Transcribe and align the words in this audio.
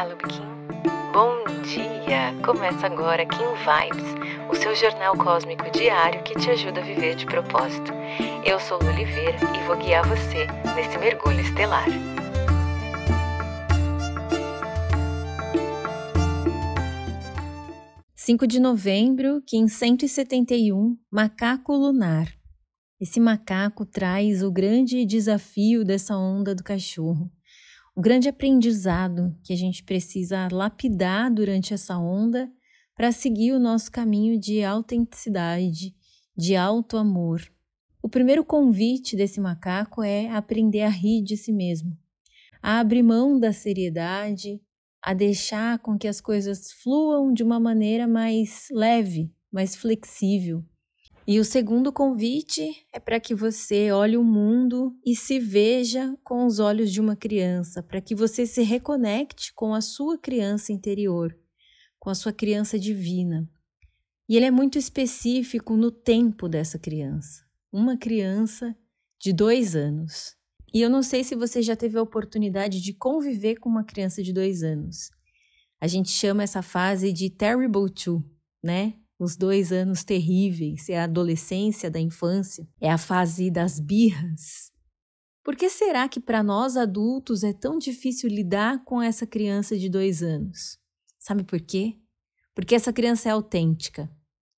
Olá, 0.00 0.08
Lubikin. 0.08 0.42
Bom 1.12 1.44
dia! 1.62 2.34
Começa 2.42 2.86
agora 2.86 3.26
Kim 3.26 3.36
Vibes, 3.36 4.48
o 4.50 4.54
seu 4.54 4.74
jornal 4.74 5.14
cósmico 5.14 5.70
diário 5.70 6.22
que 6.22 6.34
te 6.38 6.48
ajuda 6.48 6.80
a 6.80 6.82
viver 6.82 7.16
de 7.16 7.26
propósito. 7.26 7.92
Eu 8.42 8.58
sou 8.58 8.78
Lu 8.78 8.88
Oliveira 8.88 9.36
e 9.54 9.66
vou 9.66 9.76
guiar 9.76 10.08
você 10.08 10.46
nesse 10.74 10.96
mergulho 10.96 11.40
estelar. 11.40 11.84
Cinco 18.14 18.46
de 18.46 18.58
novembro, 18.58 19.42
Kim 19.46 19.68
171, 19.68 20.96
Macaco 21.10 21.74
Lunar. 21.74 22.26
Esse 22.98 23.20
macaco 23.20 23.84
traz 23.84 24.42
o 24.42 24.50
grande 24.50 25.04
desafio 25.04 25.84
dessa 25.84 26.16
onda 26.16 26.54
do 26.54 26.64
cachorro 26.64 27.30
o 28.00 28.02
grande 28.02 28.30
aprendizado 28.30 29.36
que 29.44 29.52
a 29.52 29.56
gente 29.56 29.84
precisa 29.84 30.48
lapidar 30.50 31.30
durante 31.30 31.74
essa 31.74 31.98
onda 31.98 32.50
para 32.96 33.12
seguir 33.12 33.52
o 33.52 33.58
nosso 33.58 33.92
caminho 33.92 34.40
de 34.40 34.64
autenticidade, 34.64 35.94
de 36.34 36.56
alto 36.56 36.96
amor. 36.96 37.42
O 38.02 38.08
primeiro 38.08 38.42
convite 38.42 39.14
desse 39.14 39.38
macaco 39.38 40.02
é 40.02 40.30
aprender 40.30 40.80
a 40.80 40.88
rir 40.88 41.22
de 41.22 41.36
si 41.36 41.52
mesmo, 41.52 41.94
a 42.62 42.80
abrir 42.80 43.02
mão 43.02 43.38
da 43.38 43.52
seriedade, 43.52 44.62
a 45.02 45.12
deixar 45.12 45.78
com 45.80 45.98
que 45.98 46.08
as 46.08 46.22
coisas 46.22 46.72
fluam 46.72 47.34
de 47.34 47.42
uma 47.42 47.60
maneira 47.60 48.08
mais 48.08 48.68
leve, 48.72 49.30
mais 49.52 49.76
flexível, 49.76 50.64
e 51.32 51.38
o 51.38 51.44
segundo 51.44 51.92
convite 51.92 52.84
é 52.92 52.98
para 52.98 53.20
que 53.20 53.36
você 53.36 53.92
olhe 53.92 54.16
o 54.16 54.24
mundo 54.24 54.98
e 55.06 55.14
se 55.14 55.38
veja 55.38 56.12
com 56.24 56.44
os 56.44 56.58
olhos 56.58 56.92
de 56.92 57.00
uma 57.00 57.14
criança, 57.14 57.84
para 57.84 58.00
que 58.00 58.16
você 58.16 58.44
se 58.44 58.64
reconecte 58.64 59.54
com 59.54 59.72
a 59.72 59.80
sua 59.80 60.18
criança 60.18 60.72
interior, 60.72 61.32
com 62.00 62.10
a 62.10 62.16
sua 62.16 62.32
criança 62.32 62.76
divina. 62.76 63.48
E 64.28 64.36
ele 64.36 64.46
é 64.46 64.50
muito 64.50 64.76
específico 64.76 65.76
no 65.76 65.92
tempo 65.92 66.48
dessa 66.48 66.80
criança. 66.80 67.44
Uma 67.72 67.96
criança 67.96 68.76
de 69.20 69.32
dois 69.32 69.76
anos. 69.76 70.34
E 70.74 70.80
eu 70.80 70.90
não 70.90 71.00
sei 71.00 71.22
se 71.22 71.36
você 71.36 71.62
já 71.62 71.76
teve 71.76 71.96
a 71.96 72.02
oportunidade 72.02 72.82
de 72.82 72.92
conviver 72.92 73.60
com 73.60 73.68
uma 73.68 73.84
criança 73.84 74.20
de 74.20 74.32
dois 74.32 74.64
anos. 74.64 75.10
A 75.80 75.86
gente 75.86 76.10
chama 76.10 76.42
essa 76.42 76.60
fase 76.60 77.12
de 77.12 77.30
terrible 77.30 77.88
two, 77.88 78.20
né? 78.60 78.94
Os 79.20 79.36
dois 79.36 79.70
anos 79.70 80.02
terríveis, 80.02 80.88
é 80.88 80.98
a 80.98 81.04
adolescência 81.04 81.90
da 81.90 82.00
infância, 82.00 82.66
é 82.80 82.90
a 82.90 82.96
fase 82.96 83.50
das 83.50 83.78
birras. 83.78 84.72
Por 85.44 85.54
que 85.54 85.68
será 85.68 86.08
que 86.08 86.18
para 86.18 86.42
nós 86.42 86.74
adultos 86.74 87.44
é 87.44 87.52
tão 87.52 87.78
difícil 87.78 88.30
lidar 88.30 88.82
com 88.82 89.02
essa 89.02 89.26
criança 89.26 89.76
de 89.78 89.90
dois 89.90 90.22
anos? 90.22 90.78
Sabe 91.18 91.44
por 91.44 91.60
quê? 91.60 91.98
Porque 92.54 92.74
essa 92.74 92.94
criança 92.94 93.28
é 93.28 93.32
autêntica. 93.32 94.10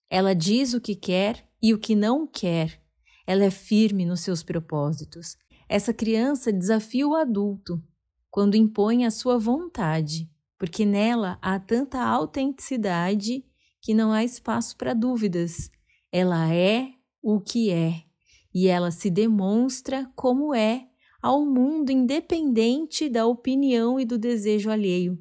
Ela 0.08 0.32
diz 0.32 0.74
o 0.74 0.80
que 0.80 0.94
quer 0.94 1.44
e 1.60 1.74
o 1.74 1.78
que 1.78 1.96
não 1.96 2.24
quer. 2.24 2.80
Ela 3.26 3.44
é 3.44 3.50
firme 3.50 4.04
nos 4.04 4.20
seus 4.20 4.44
propósitos. 4.44 5.36
Essa 5.68 5.92
criança 5.92 6.52
desafia 6.52 7.06
o 7.06 7.16
adulto 7.16 7.82
quando 8.30 8.56
impõe 8.56 9.04
a 9.04 9.10
sua 9.10 9.38
vontade, 9.38 10.30
porque 10.56 10.86
nela 10.86 11.36
há 11.42 11.58
tanta 11.58 12.00
autenticidade 12.00 13.44
que 13.82 13.92
não 13.92 14.12
há 14.12 14.24
espaço 14.24 14.76
para 14.76 14.94
dúvidas. 14.94 15.68
Ela 16.10 16.54
é 16.54 16.88
o 17.20 17.40
que 17.40 17.70
é 17.70 18.04
e 18.54 18.68
ela 18.68 18.90
se 18.90 19.10
demonstra 19.10 20.10
como 20.14 20.54
é 20.54 20.86
ao 21.20 21.44
mundo 21.44 21.90
independente 21.90 23.08
da 23.08 23.26
opinião 23.26 23.98
e 23.98 24.04
do 24.04 24.18
desejo 24.18 24.70
alheio. 24.70 25.18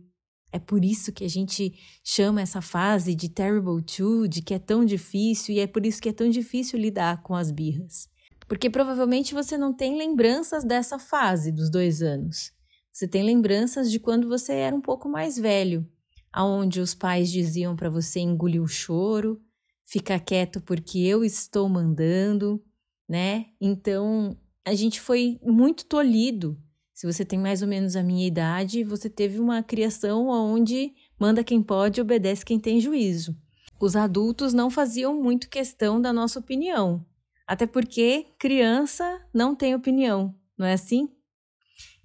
É 0.52 0.59
por 0.59 0.84
isso 0.84 1.14
que 1.14 1.23
a 1.23 1.30
gente 1.30 1.73
chama 2.04 2.42
essa 2.42 2.62
fase 2.62 3.16
de 3.16 3.30
terrible 3.30 3.82
two, 3.82 4.27
de 4.27 4.42
que 4.42 4.54
é 4.54 4.60
tão 4.60 4.83
difícil, 4.83 5.55
e 5.55 5.60
é 5.60 5.67
por 5.67 5.86
isso 5.86 6.02
que 6.02 6.10
é 6.10 6.14
tão 6.14 6.30
difícil 6.30 6.77
lidar 6.77 7.23
com 7.23 7.33
as 7.33 7.52
birras. 7.52 8.10
Porque 8.50 8.70
provavelmente 8.70 9.33
você 9.33 9.58
não 9.58 9.73
tem 9.73 9.98
lembranças 9.98 10.66
dessa 10.66 11.00
fase 11.00 11.54
dos 11.54 11.70
dois 11.70 12.02
anos. 12.02 12.52
Você 12.92 13.08
tem 13.08 13.23
lembranças 13.23 13.89
de 13.89 13.98
quando 13.98 14.27
você 14.27 14.52
era 14.52 14.76
um 14.76 14.82
pouco 14.82 15.08
mais 15.08 15.38
velho 15.38 15.88
aonde 16.31 16.80
os 16.80 16.93
pais 16.93 17.31
diziam 17.31 17.75
para 17.75 17.89
você 17.89 18.19
engolir 18.19 18.61
o 18.61 18.67
choro, 18.67 19.42
ficar 19.86 20.19
quieto 20.19 20.61
porque 20.61 20.99
eu 20.99 21.23
estou 21.23 21.67
mandando, 21.67 22.64
né? 23.08 23.47
Então, 23.59 24.37
a 24.65 24.73
gente 24.73 25.02
foi 25.02 25.39
muito 25.43 25.86
tolhido. 25.86 26.58
Se 26.93 27.05
você 27.05 27.25
tem 27.25 27.39
mais 27.39 27.61
ou 27.61 27.67
menos 27.67 27.95
a 27.95 28.03
minha 28.03 28.27
idade, 28.27 28.83
você 28.83 29.09
teve 29.09 29.39
uma 29.39 29.64
criação 29.64 30.27
onde 30.27 30.93
manda 31.20 31.43
quem 31.43 31.61
pode, 31.61 31.99
obedece 31.99 32.45
quem 32.45 32.59
tem 32.59 32.80
juízo. 32.80 33.36
Os 33.80 33.95
adultos 33.95 34.53
não 34.53 34.70
faziam 34.70 35.20
muito 35.20 35.49
questão 35.49 35.99
da 35.99 36.14
nossa 36.14 36.39
opinião, 36.39 37.03
até 37.47 37.65
porque 37.65 38.27
criança 38.37 39.20
não 39.33 39.55
tem 39.55 39.73
opinião, 39.73 40.36
não 40.58 40.65
é 40.65 40.73
assim? 40.73 41.09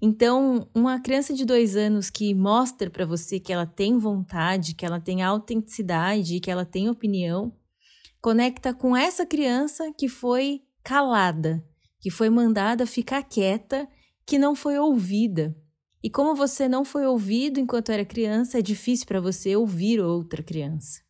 Então, 0.00 0.68
uma 0.74 1.00
criança 1.00 1.32
de 1.32 1.44
dois 1.44 1.74
anos 1.74 2.10
que 2.10 2.34
mostra 2.34 2.90
para 2.90 3.06
você 3.06 3.40
que 3.40 3.52
ela 3.52 3.66
tem 3.66 3.96
vontade, 3.96 4.74
que 4.74 4.84
ela 4.84 5.00
tem 5.00 5.22
autenticidade, 5.22 6.40
que 6.40 6.50
ela 6.50 6.66
tem 6.66 6.90
opinião, 6.90 7.52
conecta 8.20 8.74
com 8.74 8.94
essa 8.94 9.24
criança 9.24 9.90
que 9.96 10.08
foi 10.08 10.62
calada, 10.84 11.64
que 11.98 12.10
foi 12.10 12.28
mandada 12.28 12.86
ficar 12.86 13.22
quieta, 13.22 13.88
que 14.26 14.38
não 14.38 14.54
foi 14.54 14.78
ouvida. 14.78 15.56
E 16.02 16.10
como 16.10 16.34
você 16.34 16.68
não 16.68 16.84
foi 16.84 17.06
ouvido 17.06 17.58
enquanto 17.58 17.90
era 17.90 18.04
criança, 18.04 18.58
é 18.58 18.62
difícil 18.62 19.06
para 19.06 19.20
você 19.20 19.56
ouvir 19.56 20.00
outra 20.00 20.42
criança. 20.42 21.00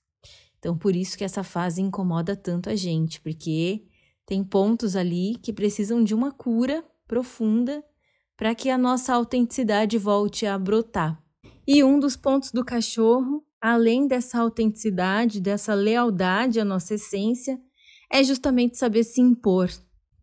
Então, 0.58 0.78
por 0.78 0.94
isso 0.94 1.18
que 1.18 1.24
essa 1.24 1.42
fase 1.42 1.82
incomoda 1.82 2.36
tanto 2.36 2.70
a 2.70 2.76
gente, 2.76 3.20
porque 3.20 3.84
tem 4.24 4.42
pontos 4.44 4.94
ali 4.96 5.36
que 5.42 5.52
precisam 5.52 6.02
de 6.02 6.14
uma 6.14 6.30
cura 6.32 6.84
profunda 7.06 7.84
para 8.36 8.54
que 8.54 8.68
a 8.68 8.76
nossa 8.76 9.14
autenticidade 9.14 9.96
volte 9.96 10.46
a 10.46 10.58
brotar. 10.58 11.20
E 11.66 11.82
um 11.82 11.98
dos 11.98 12.16
pontos 12.16 12.52
do 12.52 12.64
cachorro, 12.64 13.44
além 13.60 14.06
dessa 14.06 14.38
autenticidade, 14.38 15.40
dessa 15.40 15.74
lealdade 15.74 16.60
à 16.60 16.64
nossa 16.64 16.94
essência, 16.94 17.58
é 18.12 18.22
justamente 18.22 18.76
saber 18.76 19.04
se 19.04 19.20
impor. 19.20 19.70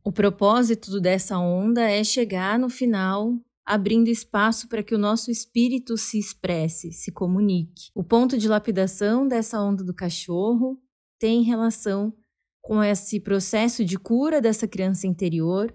O 0.06 0.12
propósito 0.12 1.02
dessa 1.02 1.38
onda 1.38 1.82
é 1.82 2.04
chegar 2.04 2.60
no 2.60 2.70
final 2.70 3.34
abrindo 3.66 4.10
espaço 4.10 4.68
para 4.68 4.84
que 4.84 4.94
o 4.94 4.98
nosso 4.98 5.32
espírito 5.32 5.98
se 5.98 6.20
expresse, 6.20 6.92
se 6.92 7.12
comunique. 7.12 7.90
O 7.96 8.04
ponto 8.04 8.38
de 8.38 8.48
lapidação 8.48 9.28
dessa 9.28 9.62
onda 9.62 9.84
do 9.84 9.94
cachorro 9.94 10.78
tem 11.18 11.44
relação 11.44 12.14
com 12.62 12.84
esse 12.84 13.20
processo 13.20 13.84
de 13.84 13.98
cura 13.98 14.42
dessa 14.42 14.68
criança 14.68 15.08
interior 15.08 15.74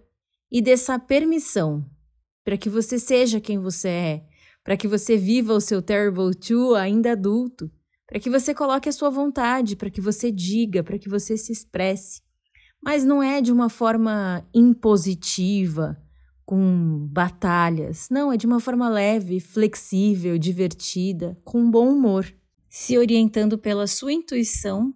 e 0.51 0.61
dessa 0.61 0.99
permissão 0.99 1.85
para 2.49 2.57
que 2.57 2.71
você 2.71 2.99
seja 2.99 3.43
quem 3.43 3.59
você 3.59 3.89
é, 3.89 4.25
para 4.65 4.75
que 4.75 4.89
você 4.89 5.19
viva 5.19 5.53
o 5.53 5.61
seu 5.61 5.83
Terrible 5.83 6.35
Two 6.35 6.75
ainda 6.75 7.13
adulto, 7.13 7.71
para 8.07 8.19
que 8.19 8.31
você 8.31 8.55
coloque 8.55 8.89
a 8.89 8.93
sua 8.93 9.11
vontade, 9.11 9.77
para 9.77 9.91
que 9.91 10.01
você 10.01 10.33
diga, 10.33 10.83
para 10.83 10.99
que 10.99 11.11
você 11.11 11.37
se 11.37 11.53
expresse. 11.53 12.23
Mas 12.83 13.05
não 13.05 13.23
é 13.23 13.43
de 13.43 13.53
uma 13.53 13.69
forma 13.69 14.49
impositiva, 14.55 16.03
com 16.47 17.07
batalhas. 17.13 18.09
Não, 18.11 18.33
é 18.33 18.37
de 18.39 18.47
uma 18.47 18.61
forma 18.61 18.89
leve, 18.89 19.41
flexível, 19.41 20.39
divertida, 20.39 21.39
com 21.45 21.71
bom 21.71 21.93
humor, 21.93 22.35
se 22.71 22.97
orientando 22.97 23.59
pela 23.59 23.87
sua 23.87 24.15
intuição, 24.15 24.95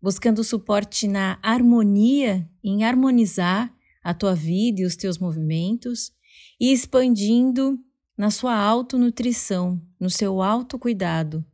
buscando 0.00 0.44
suporte 0.44 1.08
na 1.08 1.36
harmonia, 1.42 2.48
em 2.62 2.84
harmonizar 2.84 3.74
a 4.04 4.14
tua 4.14 4.36
vida 4.36 4.82
e 4.82 4.84
os 4.84 4.94
teus 4.94 5.18
movimentos, 5.18 6.14
e 6.60 6.72
expandindo 6.72 7.78
na 8.16 8.30
sua 8.30 8.56
autonutrição, 8.56 9.80
no 10.00 10.08
seu 10.08 10.42
autocuidado. 10.42 11.44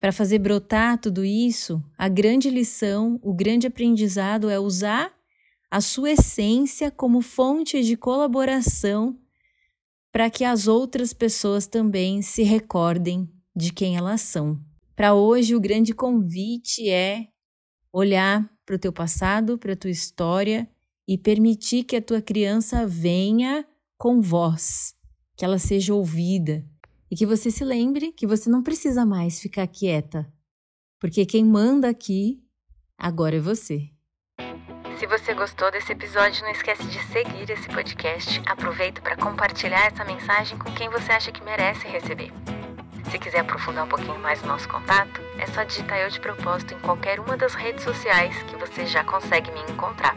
Para 0.00 0.12
fazer 0.12 0.38
brotar 0.38 0.98
tudo 0.98 1.24
isso, 1.24 1.82
a 1.96 2.08
grande 2.08 2.50
lição, 2.50 3.20
o 3.22 3.32
grande 3.32 3.66
aprendizado 3.66 4.50
é 4.50 4.58
usar 4.58 5.12
a 5.70 5.80
sua 5.80 6.10
essência 6.10 6.90
como 6.90 7.22
fonte 7.22 7.82
de 7.82 7.96
colaboração 7.96 9.18
para 10.12 10.28
que 10.28 10.44
as 10.44 10.68
outras 10.68 11.14
pessoas 11.14 11.66
também 11.66 12.20
se 12.20 12.42
recordem 12.42 13.26
de 13.56 13.72
quem 13.72 13.96
elas 13.96 14.20
são. 14.20 14.60
Para 14.94 15.14
hoje, 15.14 15.56
o 15.56 15.60
grande 15.60 15.94
convite 15.94 16.90
é 16.90 17.28
olhar 17.92 18.50
para 18.66 18.76
o 18.76 18.78
teu 18.78 18.92
passado, 18.92 19.56
para 19.56 19.72
a 19.72 19.76
tua 19.76 19.90
história 19.90 20.68
e 21.08 21.16
permitir 21.16 21.84
que 21.84 21.96
a 21.96 22.02
tua 22.02 22.20
criança 22.20 22.86
venha 22.86 23.66
com 24.02 24.20
voz, 24.20 24.96
que 25.36 25.44
ela 25.44 25.60
seja 25.60 25.94
ouvida 25.94 26.64
e 27.08 27.14
que 27.14 27.24
você 27.24 27.52
se 27.52 27.64
lembre 27.64 28.10
que 28.10 28.26
você 28.26 28.50
não 28.50 28.60
precisa 28.60 29.06
mais 29.06 29.38
ficar 29.38 29.64
quieta, 29.68 30.26
porque 30.98 31.24
quem 31.24 31.44
manda 31.44 31.88
aqui 31.88 32.42
agora 32.98 33.36
é 33.36 33.38
você. 33.38 33.90
Se 34.98 35.06
você 35.06 35.32
gostou 35.34 35.70
desse 35.70 35.92
episódio, 35.92 36.42
não 36.42 36.50
esquece 36.50 36.82
de 36.88 36.98
seguir 37.12 37.48
esse 37.48 37.68
podcast. 37.68 38.42
Aproveita 38.44 39.00
para 39.00 39.16
compartilhar 39.16 39.86
essa 39.86 40.04
mensagem 40.04 40.58
com 40.58 40.74
quem 40.74 40.90
você 40.90 41.12
acha 41.12 41.30
que 41.30 41.44
merece 41.44 41.86
receber. 41.86 42.32
Se 43.08 43.20
quiser 43.20 43.42
aprofundar 43.42 43.84
um 43.84 43.88
pouquinho 43.88 44.18
mais 44.18 44.42
o 44.42 44.46
nosso 44.48 44.68
contato, 44.68 45.20
é 45.38 45.46
só 45.46 45.62
digitar 45.62 46.00
Eu 46.00 46.10
de 46.10 46.18
Propósito 46.18 46.74
em 46.74 46.80
qualquer 46.80 47.20
uma 47.20 47.36
das 47.36 47.54
redes 47.54 47.84
sociais 47.84 48.34
que 48.50 48.56
você 48.56 48.84
já 48.84 49.04
consegue 49.04 49.52
me 49.52 49.60
encontrar. 49.72 50.16